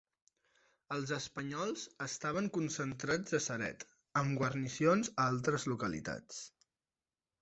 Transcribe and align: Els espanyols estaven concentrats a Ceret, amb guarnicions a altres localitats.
Els 0.95 1.11
espanyols 1.17 1.83
estaven 2.05 2.49
concentrats 2.57 3.37
a 3.39 3.41
Ceret, 3.49 3.85
amb 4.23 4.41
guarnicions 4.41 5.13
a 5.13 5.27
altres 5.35 5.69
localitats. 5.75 6.45